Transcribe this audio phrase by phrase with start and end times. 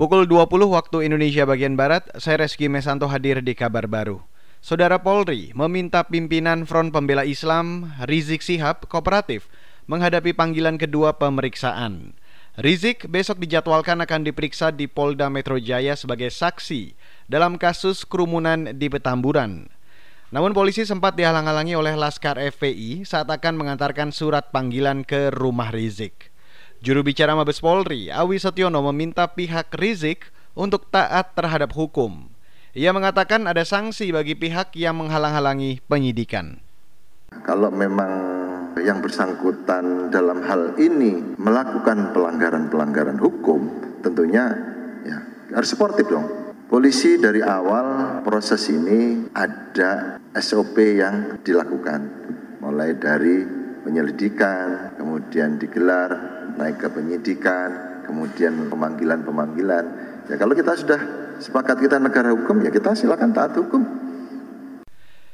[0.00, 4.16] Pukul 20 waktu Indonesia bagian Barat, saya Reski Mesanto hadir di kabar baru.
[4.64, 9.52] Saudara Polri meminta pimpinan Front Pembela Islam Rizik Sihab kooperatif
[9.92, 12.16] menghadapi panggilan kedua pemeriksaan.
[12.56, 16.96] Rizik besok dijadwalkan akan diperiksa di Polda Metro Jaya sebagai saksi
[17.28, 19.68] dalam kasus kerumunan di Petamburan.
[20.32, 26.29] Namun polisi sempat dihalang-halangi oleh Laskar FPI saat akan mengantarkan surat panggilan ke rumah Rizik.
[26.80, 32.24] Juru bicara Mabes Polri, Awi Setiono meminta pihak Rizik untuk taat terhadap hukum.
[32.72, 36.56] Ia mengatakan ada sanksi bagi pihak yang menghalang-halangi penyidikan.
[37.44, 38.08] Kalau memang
[38.80, 43.60] yang bersangkutan dalam hal ini melakukan pelanggaran-pelanggaran hukum,
[44.00, 44.48] tentunya
[45.04, 45.20] ya
[45.52, 46.56] harus sportif dong.
[46.72, 52.08] Polisi dari awal proses ini ada SOP yang dilakukan,
[52.64, 53.44] mulai dari
[53.84, 59.84] penyelidikan, kemudian digelar naik ke penyidikan, kemudian pemanggilan-pemanggilan.
[60.28, 61.00] Ya kalau kita sudah
[61.40, 63.80] sepakat kita negara hukum ya kita silakan taat hukum.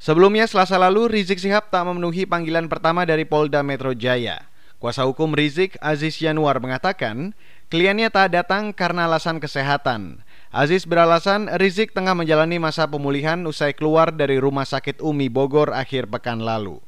[0.00, 4.48] Sebelumnya Selasa lalu Rizik Sihab tak memenuhi panggilan pertama dari Polda Metro Jaya.
[4.80, 7.36] Kuasa hukum Rizik Aziz Yanuar mengatakan
[7.68, 10.24] kliennya tak datang karena alasan kesehatan.
[10.48, 16.08] Aziz beralasan Rizik tengah menjalani masa pemulihan usai keluar dari Rumah Sakit Umi Bogor akhir
[16.08, 16.80] pekan lalu.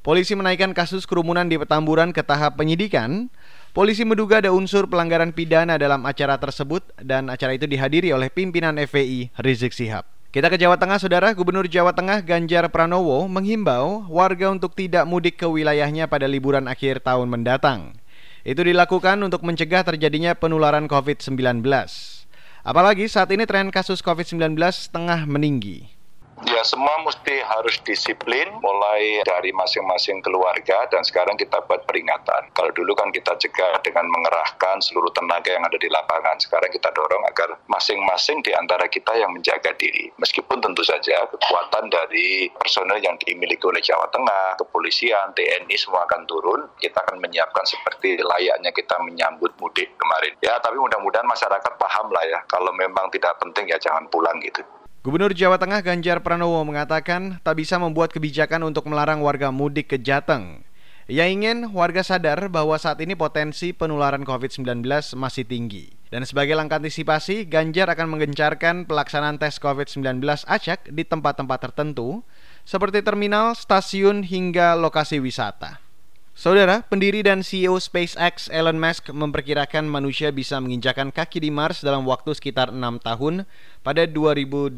[0.00, 3.28] Polisi menaikkan kasus kerumunan di Petamburan ke tahap penyidikan.
[3.70, 8.74] Polisi menduga ada unsur pelanggaran pidana dalam acara tersebut dan acara itu dihadiri oleh pimpinan
[8.74, 10.02] FPI Rizik Sihab.
[10.34, 11.30] Kita ke Jawa Tengah, Saudara.
[11.38, 17.06] Gubernur Jawa Tengah Ganjar Pranowo menghimbau warga untuk tidak mudik ke wilayahnya pada liburan akhir
[17.06, 17.94] tahun mendatang.
[18.42, 21.62] Itu dilakukan untuk mencegah terjadinya penularan COVID-19.
[22.66, 24.58] Apalagi saat ini tren kasus COVID-19
[24.90, 25.99] tengah meninggi.
[26.48, 32.48] Ya semua mesti harus disiplin mulai dari masing-masing keluarga dan sekarang kita buat peringatan.
[32.56, 36.40] Kalau dulu kan kita cegah dengan mengerahkan seluruh tenaga yang ada di lapangan.
[36.40, 40.08] Sekarang kita dorong agar masing-masing di antara kita yang menjaga diri.
[40.16, 46.24] Meskipun tentu saja kekuatan dari personel yang dimiliki oleh Jawa Tengah, kepolisian, TNI semua akan
[46.24, 46.72] turun.
[46.80, 50.32] Kita akan menyiapkan seperti layaknya kita menyambut mudik kemarin.
[50.40, 52.40] Ya tapi mudah-mudahan masyarakat paham lah ya.
[52.48, 54.64] Kalau memang tidak penting ya jangan pulang gitu.
[55.00, 59.96] Gubernur Jawa Tengah Ganjar Pranowo mengatakan tak bisa membuat kebijakan untuk melarang warga mudik ke
[59.96, 60.60] Jateng.
[61.08, 64.84] Ia ingin warga sadar bahwa saat ini potensi penularan COVID-19
[65.16, 65.88] masih tinggi.
[66.12, 72.20] Dan sebagai langkah antisipasi, Ganjar akan menggencarkan pelaksanaan tes COVID-19 acak di tempat-tempat tertentu,
[72.68, 75.80] seperti terminal, stasiun, hingga lokasi wisata.
[76.40, 82.08] Saudara, pendiri dan CEO SpaceX Elon Musk memperkirakan manusia bisa menginjakan kaki di Mars dalam
[82.08, 83.44] waktu sekitar 6 tahun
[83.84, 84.72] pada 2026.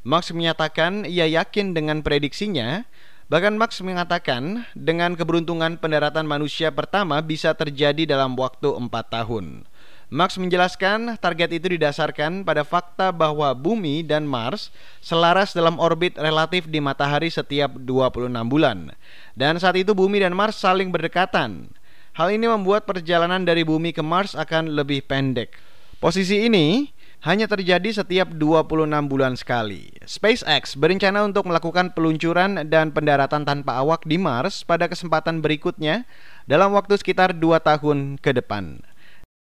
[0.00, 2.88] Musk menyatakan ia yakin dengan prediksinya,
[3.28, 9.68] bahkan Musk mengatakan dengan keberuntungan pendaratan manusia pertama bisa terjadi dalam waktu 4 tahun.
[10.12, 14.68] Max menjelaskan target itu didasarkan pada fakta bahwa Bumi dan Mars
[15.00, 18.92] selaras dalam orbit relatif di matahari setiap 26 bulan.
[19.32, 21.72] Dan saat itu Bumi dan Mars saling berdekatan.
[22.14, 25.56] Hal ini membuat perjalanan dari Bumi ke Mars akan lebih pendek.
[25.98, 26.92] Posisi ini
[27.24, 29.88] hanya terjadi setiap 26 bulan sekali.
[30.04, 36.04] SpaceX berencana untuk melakukan peluncuran dan pendaratan tanpa awak di Mars pada kesempatan berikutnya
[36.44, 38.84] dalam waktu sekitar 2 tahun ke depan.